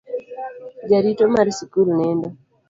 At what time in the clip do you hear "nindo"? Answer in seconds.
1.97-2.29